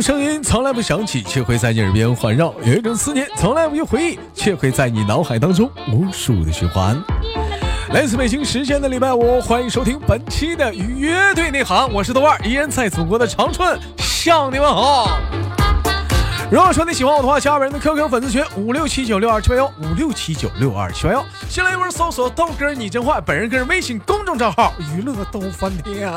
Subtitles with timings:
[0.00, 6.96] 声音从来不响起，却会在你耳边环绕；有一种思念从来不去回忆，却会在你脑海当中无数的循环。
[7.90, 15.18] 来自北京时间的礼拜五，欢迎收听本期的乐队内行，我是豆瓣，依然在祖国的长春向你们好。
[16.50, 26.10] 如果说你喜欢我的话，加本人的 QQ 粉丝群五六七九六二七八幺五六七九六二七八幺，新来一波搜索豆哥你真坏，本人个人微信公众账号娱乐逗翻天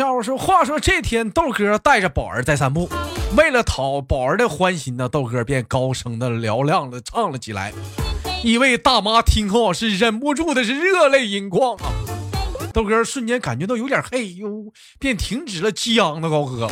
[0.00, 2.88] 笑话说：“话说这天，豆哥带着宝儿在散步，
[3.36, 7.70] 为了讨宝儿的欢心呢，豆哥便高声的嘹亮的唱了起来。
[8.42, 11.92] 一位大妈听后是忍不住的是热泪盈眶啊！
[12.72, 16.66] 豆哥瞬间感觉到有点嘿呦，便停止了激昂的高歌。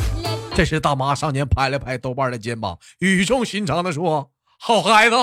[0.54, 5.16] 这时大妈上前拍了拍豆瓣的肩膀，语重心长的说：‘好孩子，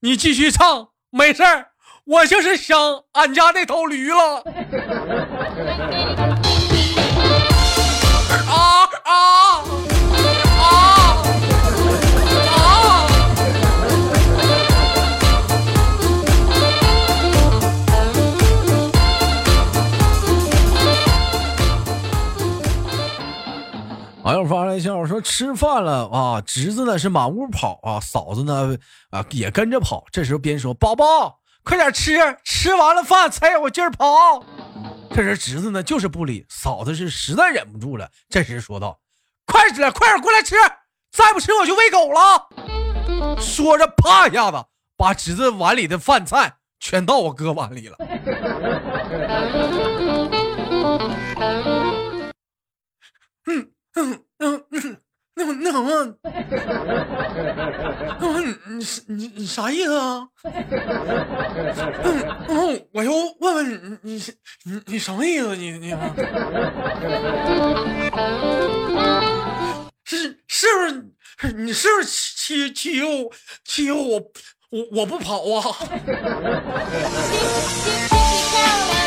[0.00, 1.66] 你继续唱，没事儿，
[2.06, 2.78] 我就是想
[3.12, 4.42] 俺家那头驴了。’”
[25.14, 28.76] 说：“吃饭了啊，侄子呢是满屋跑啊，嫂子呢
[29.10, 30.04] 啊也跟着跑。
[30.10, 34.44] 这时候边说：‘宝宝，快点吃，吃完了饭才有劲儿跑。’
[35.14, 38.98] 这时侄子呢就是不理，嫂子是实在忍不住了，这时说道
[39.46, 40.56] ：“快点，快点过来吃，
[41.12, 42.48] 再不吃我就喂狗了。”
[43.38, 44.64] 说着，啪一下子
[44.96, 47.96] 把侄子碗里的饭菜全倒我哥碗里了。
[56.22, 56.62] 那那什
[58.20, 58.54] 么，那你
[59.08, 60.28] 你你啥意思啊？
[60.44, 64.22] 嗯嗯，我又问问你你
[64.64, 65.56] 你你什么意思？
[65.56, 65.90] 你你
[70.04, 73.32] 是是不是你是不是欺欺负
[73.64, 74.20] 欺负我
[74.70, 75.64] 我我不跑啊？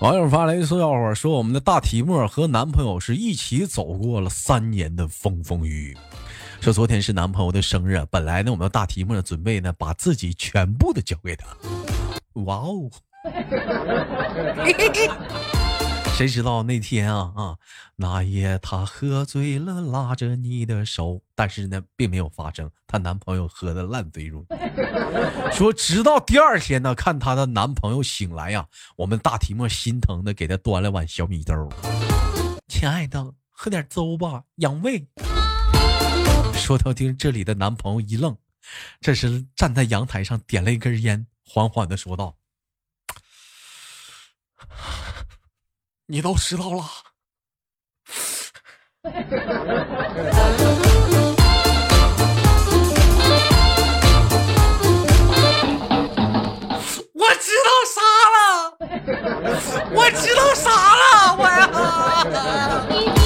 [0.00, 5.96] 网友发来一笑话，说我们的大提莫和男朋友是一起走过了三年的风风雨雨。
[6.60, 11.48] 说昨天是男朋友的生日，本来呢我们的大提莫准备呢把自己全部的交给他。
[12.44, 12.88] 哇哦！
[16.18, 17.56] 谁知道那天啊啊
[17.94, 24.56] 那夜他喝醉了，拉着你的手，但是呢并没有发生，她男朋友喝的烂醉如泥。
[25.54, 31.54] 说直到第二天呢，看她的男朋友醒来呀，我们大提莫心疼的给她端了碗小米粥，
[32.66, 35.06] 亲爱的，喝点粥吧，养胃。
[36.52, 38.36] 说到听这里的男朋友一愣，
[39.00, 42.34] 这时站在阳台上点了一根烟，缓缓的说道。
[46.10, 46.82] 你都知道了，
[57.12, 58.00] 我知道啥
[58.32, 58.72] 了，
[59.92, 63.17] 我知道啥了，我呀。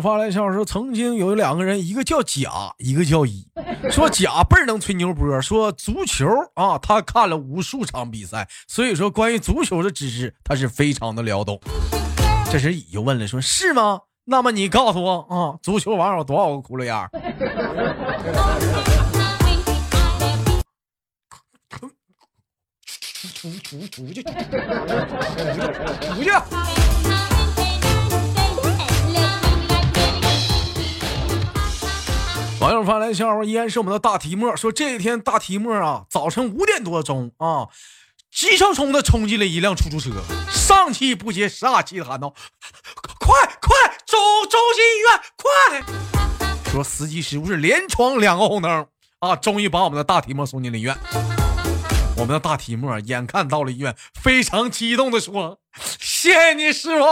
[0.00, 3.46] 发来消息说，曾经有两个人，一个叫甲，一个叫乙。
[3.90, 11.60] 说甲倍儿能吹牛波，说足球啊，他看了无数场比赛，所以说关于足球的知识他是非常的了懂。
[12.50, 14.00] 这时乙就问了，说是吗？
[14.24, 17.10] 那么你告诉我啊，足球网有多少个窟窿眼儿？
[23.40, 24.30] 出出出去，出
[26.22, 26.30] 去！
[32.70, 37.66] 网友发来笑话，依然是我们的大提莫说，这一天大提莫啊，早晨五点多钟啊，
[38.30, 40.12] 急匆匆的冲进了一辆出租车，
[40.52, 42.32] 上气不接下气的喊道
[43.18, 43.76] ：“快快
[44.06, 44.16] 走，
[44.48, 48.86] 中心医院，快！”说司机师傅是连闯两个红灯
[49.18, 50.96] 啊，终于把我们的大提莫送进了医院。
[52.16, 55.58] 我们的大提莫眼看到了医院，非常激动的说
[55.98, 57.04] ：“谢谢你师傅，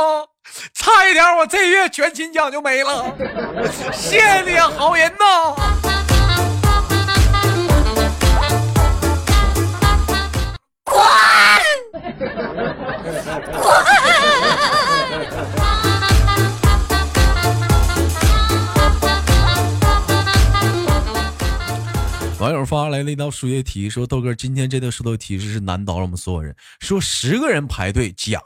[0.75, 3.15] 差一点我这月全勤奖就没了，
[3.93, 5.55] 谢谢你啊，好人呐！”
[10.85, 10.97] 滚！
[13.53, 13.65] 滚！
[22.41, 26.55] 网友发来了一道数学题，说豆哥，今天这道数学题是难倒了我们所有人。
[26.79, 28.41] 说十个人排队，甲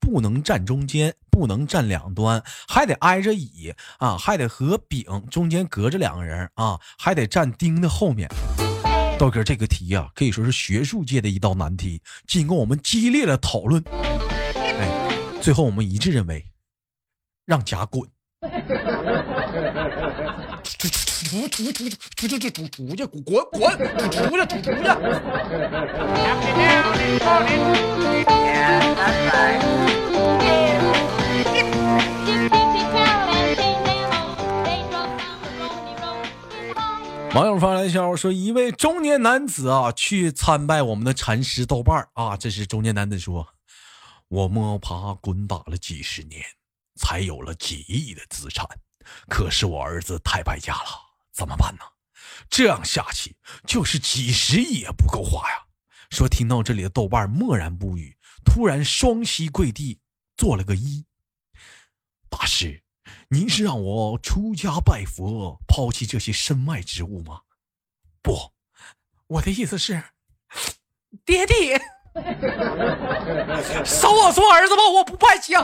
[0.00, 8.28] 不能站中间，不能站两端，还得挨着乙啊，还得和丙中间隔着两个人啊，还得站丁的后面。
[9.16, 12.02] 豆哥，这个题呀，可以说是学术界的一道难题。
[12.26, 13.80] 经过我们激烈的讨论，
[14.54, 15.08] 哎，
[15.40, 16.44] 最后我们一致认为，
[17.44, 18.10] 让甲滚。
[21.24, 24.84] 出出出出出出出出去滚滚出出去出出去。
[37.34, 42.36] 网友发来消息说，一位中年男子啊，去参拜我们的禅师豆瓣啊。
[42.36, 43.46] 这是中年男子说
[44.28, 46.42] ：“我摸爬滚打了几十年，
[46.98, 48.66] 才有了几亿的资产。”
[49.28, 51.05] 可是我儿子太败家了，
[51.36, 51.82] 怎么办呢？
[52.48, 53.36] 这样下去
[53.66, 55.66] 就是几十亿也不够花呀。
[56.10, 60.00] 说听到这里的豆瓣默然不语，突然双膝跪地
[60.36, 61.04] 做了个揖。
[62.30, 62.82] 大师，
[63.28, 67.42] 您是让我出家拜佛，抛弃这些身外之物吗？
[68.22, 68.52] 不，
[69.26, 70.02] 我的意思是，
[71.26, 71.54] 爹地。
[73.84, 75.60] 收我做儿子吧，我不败家。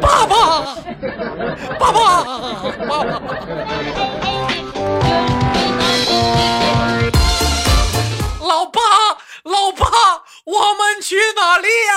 [0.00, 0.76] 爸爸，
[1.78, 2.24] 爸爸，
[2.88, 3.20] 爸爸。
[8.40, 8.80] 老爸，
[9.44, 9.86] 老爸，
[10.44, 11.90] 我们去哪里呀？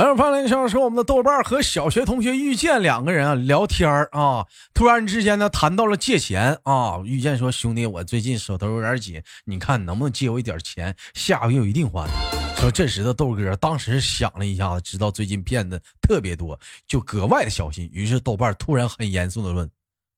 [0.00, 7.02] 网上发来消息说，我们的豆瓣和小学同学遇见两个人啊聊天啊，突然之间呢谈到了借钱啊。
[7.04, 10.96] 遇见说：“兄弟，我最近手头有点紧，你看能不能借我一点钱？
[11.12, 12.08] 下个月一定还。”
[12.56, 17.86] 说这时的豆哥当时想了一下子，知道最近骗子特别多，就格外的小心。
[17.92, 19.70] 于是豆瓣突然很严肃的问：“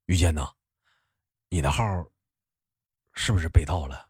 [0.06, 0.46] 遇见呐，
[1.50, 1.82] 你的号
[3.14, 4.06] 是不是被盗了？”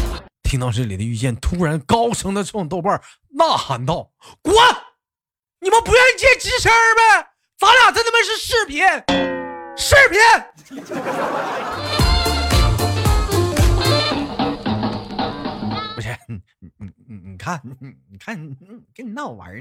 [0.54, 4.54] 听到这里的遇见，突然高声的冲豆瓣呐喊道：“滚！
[5.58, 7.26] 你们不愿意见吱声呗？
[7.58, 8.86] 咱俩这他妈是视频，
[9.76, 10.20] 视频！
[15.96, 16.70] 不是你你
[17.08, 17.74] 你你看你
[18.12, 18.56] 你看你
[18.94, 19.60] 跟你闹玩儿，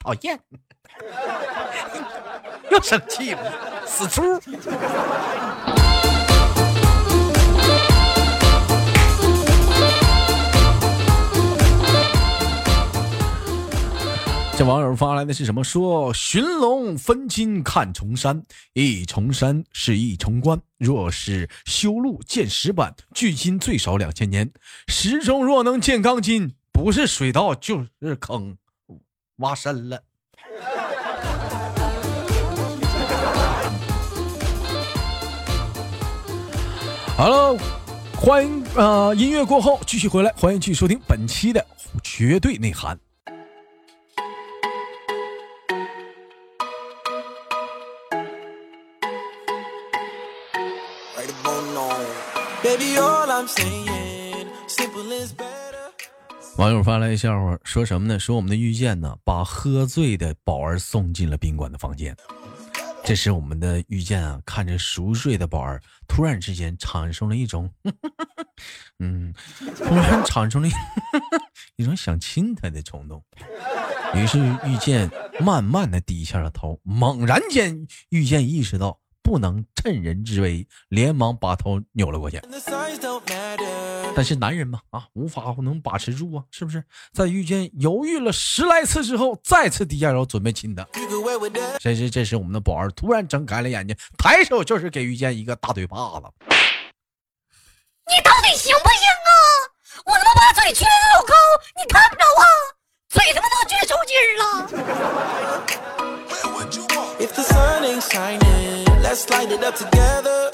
[0.00, 0.40] 讨厌！
[2.72, 4.40] 又生气了，死猪！”
[14.58, 15.62] 这网友发来的是什么？
[15.62, 18.42] 说寻龙分金看重山，
[18.72, 20.58] 一重山是一重关。
[20.78, 24.50] 若是修路建石板，距今最少两千年。
[24.88, 28.56] 石中若能见钢筋，不是水道就是坑，
[29.36, 30.02] 挖深了。
[37.14, 37.58] 好了，
[38.14, 41.62] 欢迎呃，音乐过后继续回来，欢迎继续收听本期的
[42.02, 42.98] 绝对内涵。
[56.56, 58.18] 网友发来笑话，说什么呢？
[58.18, 62.16] 说我们的遇见呢，把喝醉的宝儿送进了宾馆的房间。
[63.04, 65.78] 这时，我们的遇见啊，看着熟睡的宝儿，
[66.08, 67.70] 突然之间产生了一种，
[69.00, 69.34] 嗯，
[69.76, 70.68] 突然产生了
[71.76, 73.22] 一种想亲他的冲动。
[74.14, 76.80] 于是，遇见慢慢的低下了头。
[76.82, 78.98] 猛然间，遇见意识到。
[79.26, 82.40] 不能趁人之危，连忙把头扭了过去。
[84.14, 86.84] 但是男人嘛，啊，无法能把持住啊，是不是？
[87.12, 90.86] 在遇见犹豫了十来次之后，再次低下头准备亲他。
[91.80, 96.26] 这时，这时我们的宝儿突然睁开了眼睛，抬手就是给遇见一个大嘴巴子。
[98.06, 99.28] 你到底行不行啊？
[100.06, 101.34] 我他妈把嘴撅的老高，
[101.76, 102.46] 你看不着啊？
[103.08, 104.46] 嘴他妈都撅抽筋了。
[109.16, 110.50] Let's light it up together.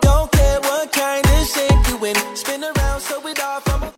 [0.00, 2.16] Don't care what kind of shape you in.
[2.34, 3.92] Spin around so we all from.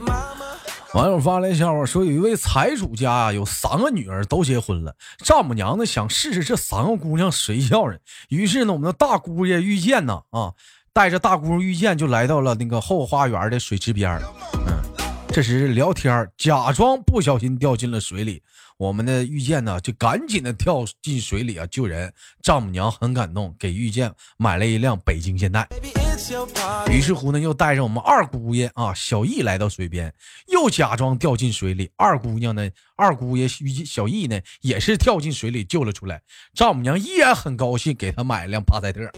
[0.00, 0.49] a.
[0.92, 10.52] 网友发来笑话说，有一位财主家有三个女儿都结婚了，丈母娘呢想试试这三个姑娘谁叫人，于是呢，我们的大姑爷遇见呢啊，
[10.92, 14.20] 带着大姑遇见就来到了那个后花园的水池边
[14.66, 14.82] 嗯，
[15.28, 18.42] 这时聊天，假装不小心掉进了水里。
[18.80, 22.10] 我们的遇见呢，就赶紧的跳进水里啊救人。
[22.42, 25.68] 丈母娘很感动，给遇见买了一辆北京现代。
[26.90, 30.10] 于是乎呢，又带着我们二姑爷啊小易来到水边，
[30.48, 31.90] 又假装掉进水里。
[31.96, 36.22] 二姑娘呢，二姑爷小易呢，也是跳进水里救了出来。
[36.54, 39.12] 丈母娘依然很高兴，给他买了辆帕萨特。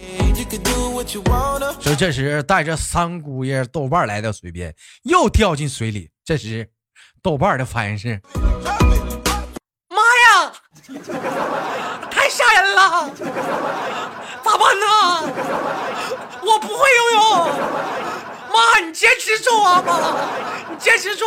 [1.78, 6.11] 就这时，带着三姑爷豆瓣来到水边，又掉进水里。
[6.25, 6.69] 这时，
[7.23, 8.21] 豆瓣的反应是。
[12.11, 13.09] 太吓人了，
[14.43, 14.87] 咋办呢？
[16.43, 17.23] 我不会游泳，
[18.53, 19.91] 妈，你坚持住啊，妈，
[20.69, 21.25] 你坚持住。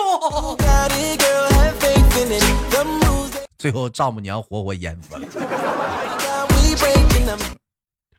[3.57, 5.21] 最后，丈母娘活活淹死了。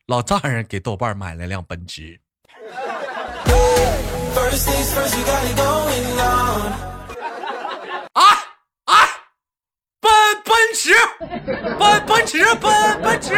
[0.06, 2.18] 老丈人给豆瓣买了辆奔驰。
[4.56, 5.65] 驰，
[12.16, 12.70] 奔奔驰，奔
[13.02, 13.34] 奔驰。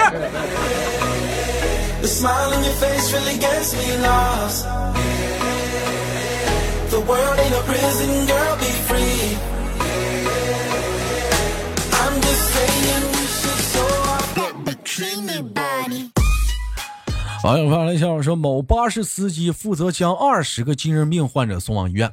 [17.45, 22.11] 网友发来消息说，某巴士司机负责将二十个精神病患者送往医院，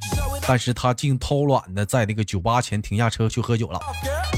[0.48, 3.80] 但是他竟偷懒的在那个酒吧前停下车去喝酒了。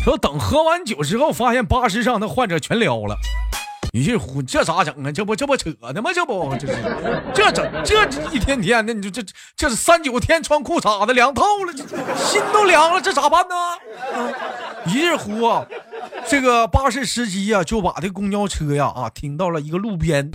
[0.08, 3.18] 说等喝完酒之后，发现巴士上的患者全撩了。
[3.92, 5.12] 于是乎，这咋整啊？
[5.12, 6.12] 这不这不扯呢吗？
[6.16, 6.82] 这不这是
[7.34, 9.22] 这整这一天天的，你说这
[9.58, 11.74] 这是三九天穿裤衩子凉透了，
[12.16, 13.56] 心都凉了，这咋办呢？
[14.86, 15.66] 于是乎啊，
[16.26, 20.32] 这个巴士司机呀就把这公交车呀啊停到了一个路边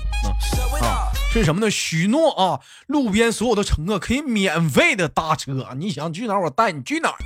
[0.83, 1.71] 啊，是什么呢？
[1.71, 7.17] 许诺啊，路边所有的乘客可以免费的搭车，你想去哪儿我带你去哪儿。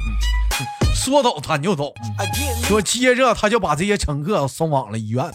[0.96, 1.94] 说走他就走，
[2.64, 5.30] 说接着他就把这些乘客送往了医院，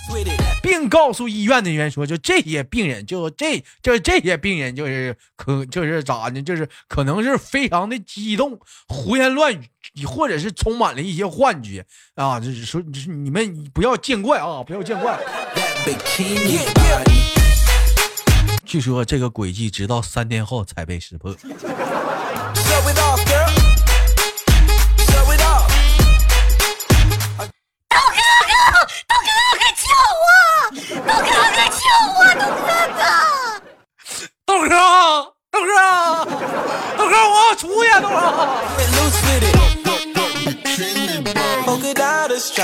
[0.61, 6.41] 并告诉医院的人说，就这些病人，就这就这些病人就是可就是咋呢？
[6.41, 12.39] 就是可能是非常的激动，胡言乱语，或者是充满了一些幻觉啊！
[12.39, 15.17] 就是说，你们不要见怪啊，不要见怪。
[18.65, 21.33] 据说这个诡计直到三天后才被识破。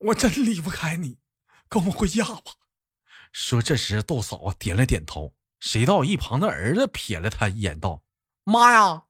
[0.00, 1.18] 我真离不开你，
[1.68, 2.42] 跟我回家吧。”
[3.32, 8.02] 说这时豆嫂点了点头，谁道一旁的儿子瞥了他一眼，道
[8.44, 9.04] ：“妈呀，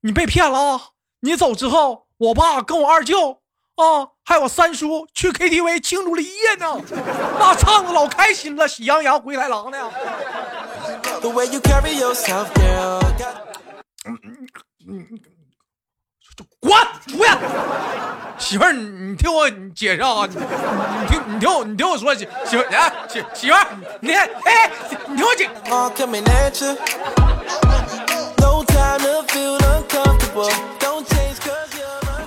[0.00, 0.90] 你被骗了啊！
[1.20, 3.42] 你走之后，我爸跟我二舅。”
[3.76, 6.80] 啊，还有三叔去 KTV 庆祝了一夜呢，
[7.38, 9.92] 那唱的老开心了，喜羊羊灰太狼呢。
[16.66, 17.30] 滚出去！
[18.38, 23.66] 媳妇儿，你听我解释啊，你你听你听我你听我说，媳媳妇儿，媳媳妇儿，
[24.00, 24.70] 你哎，
[25.08, 25.48] 你听我解。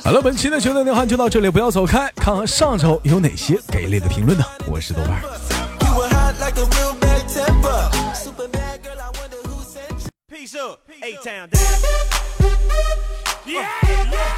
[0.03, 4.43] 好了，本期的球队内涵就到这里，不要走开，看看上周有哪些给力的评论呢？
[4.65, 5.21] 我是豆瓣。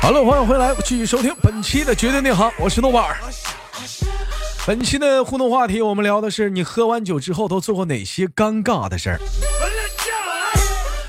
[0.01, 3.15] 好了，欢迎回来，继续收听本期的绝对内行，我是豆瓣。
[4.65, 9.20] 本期的互动话题，我们聊的是你喝完酒之后都做过哪些尴尬的事儿。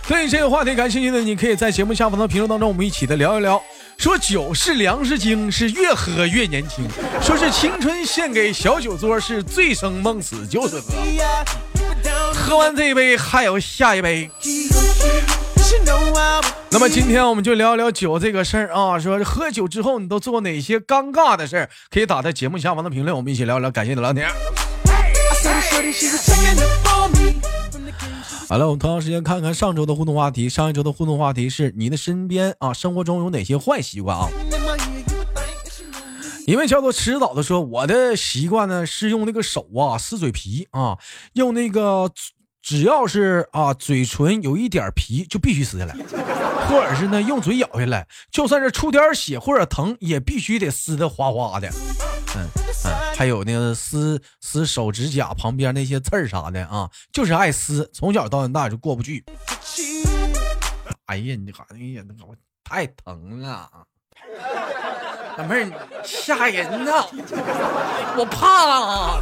[0.09, 3.63] 对这个话题感兴趣的，你可以在节目下方的评论当中，我们一起的聊一聊。
[3.99, 6.87] 说酒是粮食精，是越喝越年轻。
[7.23, 10.93] 说是青春献给小酒桌，是醉生梦死就是喝。
[12.35, 14.31] 喝完这一杯，还有下一杯。
[16.71, 18.99] 那么今天我们就聊聊酒这个事儿啊。
[18.99, 21.71] 说喝酒之后你都做哪些尴尬的事儿？
[21.91, 23.71] 可以打在节目下方的评论，我们一起聊聊。
[23.71, 24.29] 感谢你的聊天。
[28.49, 30.49] 好了，我们同样时间看看上周的互动话题。
[30.49, 34.29] 上一周的互动话题是你的身边啊，生活中有哪些坏习惯啊？
[36.47, 40.99] 一位叫做迟早的说，我的习惯呢是用那个手啊撕嘴皮啊，
[41.35, 42.11] 用那个
[42.63, 45.95] 只要是啊嘴唇有一点皮就必须撕下来，
[46.71, 51.69] 或者是呢用嘴咬下来，就算是出点血或者疼也必须得撕的哗哗的。
[52.35, 52.49] 嗯
[52.85, 59.23] 嗯，还有那个撕撕手指甲旁边那些刺儿啥的啊，就是爱撕，从小到大就过不去。
[61.07, 63.69] 哎呀，你好，哎呀，那我太疼了。
[65.37, 65.73] 老妹儿，你
[66.05, 67.07] 吓人呐！
[68.17, 69.21] 我怕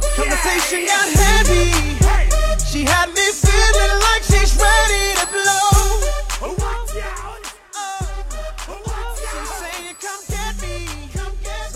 [5.35, 5.41] 了。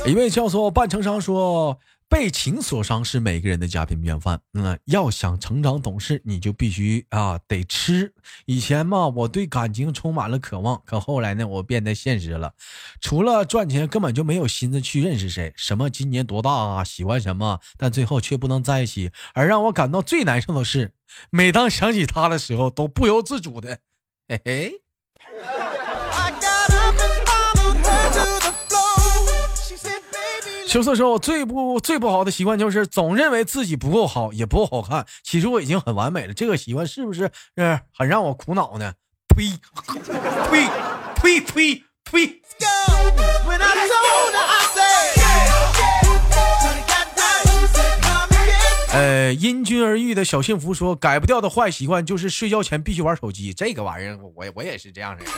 [0.06, 1.78] 一位叫做半成商说。
[2.08, 4.40] 被情所伤是每个人的家庭便饭。
[4.54, 8.14] 嗯，要想成长懂事，你就必须啊得吃。
[8.46, 12.54] 以前嘛，我对感情充满了渴望，可后来呢，我变得现实了。
[13.02, 15.52] 除了赚钱，根本就没有心思去认识谁。
[15.56, 19.12] 什么今年多大啊，喜欢什么，但最后却不能在一起。
[19.34, 20.94] 而让我感到最难受的是，
[21.32, 23.80] 每当想起他的时候，都不由自主的，
[24.28, 24.82] 嘿嘿。
[30.76, 35.06] 秋色说：“我最不最不好的习惯就是总认为自己不够好，也不够好看。
[35.24, 36.34] 其实我已经很完美了。
[36.34, 38.92] 这个习惯是不是呃很让我苦恼呢？”
[39.34, 39.58] 呸
[40.52, 40.68] 呸
[41.16, 42.42] 呸呸呸！
[48.92, 53.54] 呃，因君而遇的小幸福说：“改不掉的坏习惯就是睡觉前必须玩手机。
[53.54, 55.32] 这个玩意儿，我我也是这样式的。”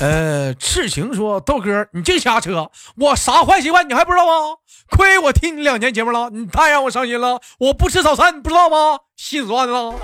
[0.00, 4.56] 呃，赤情说豆哥，你净瞎扯，我啥坏习惯你还不知道吗？
[4.90, 7.40] 亏我听你两年节目了，你太让我伤心了。
[7.58, 8.98] 我不吃早餐，你不知道吗？
[9.16, 9.94] 心酸了。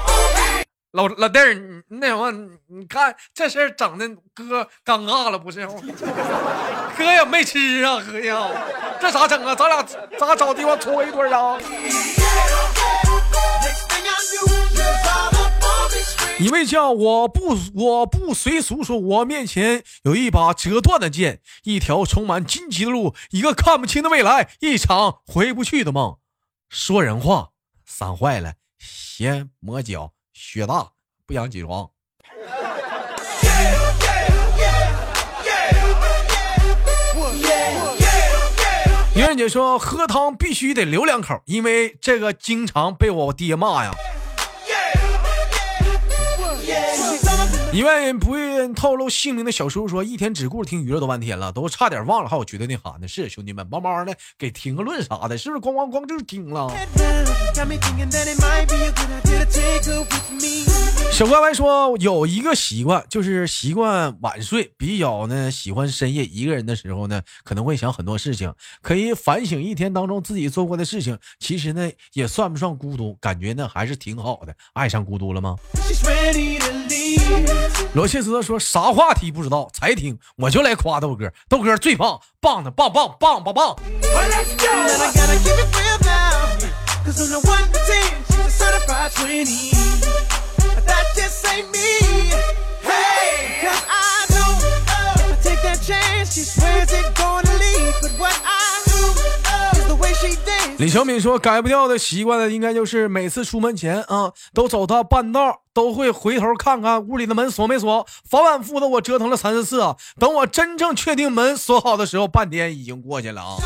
[0.93, 2.33] 老老弟儿，你那什么，
[2.69, 5.67] 你看这事儿整的哥尴尬了，不是？
[6.97, 8.49] 哥也没吃啊，哥呀，
[9.01, 9.55] 这咋整啊？
[9.55, 9.83] 咱俩
[10.17, 11.59] 咋找地方搓一顿啊？
[16.41, 26.19] 一位叫我不我不随俗说，我面前有一把折断的剑，一条充满荆棘的路，一个看不清的未来，一场回不去的梦。
[26.69, 27.49] 说人话，
[27.85, 30.93] 伞坏了，鞋磨脚，雪大，
[31.27, 31.91] 不想起床。
[39.17, 43.91] 莹莹姐说，喝汤必须得留两口，因为这个经常被我爹骂呀。
[47.73, 53.07] 一位不愿透露姓名的小叔说：“一天只顾着听娱乐都半天了，都差点忘了还有绝对内涵呢。
[53.07, 55.61] 是兄弟们，慢慢的给听个论啥的，是不是？
[55.61, 56.71] 咣咣咣就是听了。”
[61.13, 71.19] 小乖乖说：“有一个习惯，就是习惯晚睡，比较呢喜欢深夜一个人的时候呢，可能会想很多事情，可以反省一天当中自己做过的事情。
[71.39, 74.55] 其实呢，也算不上孤独，感觉呢还是挺好的。
[74.73, 75.57] 爱上孤独了吗？”
[77.95, 80.19] 罗切斯特说：“啥话题不知道，才听。
[80.37, 83.77] 我就来夸豆哥，豆哥最棒，棒的棒棒棒棒棒。”
[100.79, 108.07] 李小敏说：“改不掉的习惯呢，应该就是每次出门前啊，都走到半道，都会回头看看屋里的门锁没锁。
[108.31, 113.57] 反反复复的我折腾了三四次啊，等我真正确定门锁好的时候，半天已经过去了啊！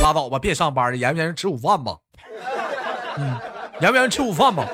[0.00, 1.96] 拉倒吧，别上班了，严不严吃午饭吧？
[3.18, 3.36] 嗯，
[3.82, 4.66] 严不严吃午饭吧？”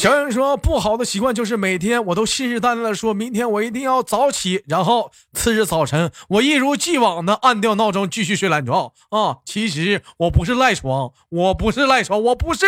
[0.00, 9.36] 小影说：“不好的习惯就是每天我都信誓旦旦的说，明天我一定要早起，然后次日早晨我一如既往的按掉闹钟继续睡懒觉啊！
[9.44, 12.64] 其实我不是赖床，我不是赖床，我不是。”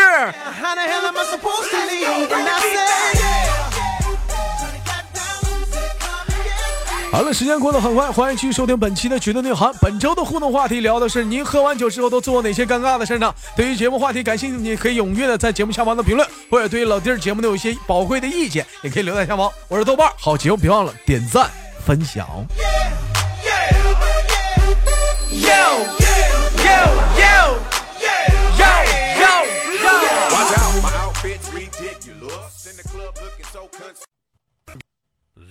[7.13, 9.71] 好了，时间过得很快，欢迎继续收听本期的绝对内涵。
[9.83, 13.31] 本周的互动话题聊的是您喝完酒之后都做过哪些尴尬的事呢？
[13.55, 19.53] 对于节目话题感兴趣，你可以踊跃的在节目下方的评论，或者对于老弟儿节目的有一些宝贵的意见，也可以留在下方。
[19.69, 21.51] 我是豆瓣，好节目别忘了点赞
[21.85, 22.27] 分享。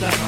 [0.00, 0.27] the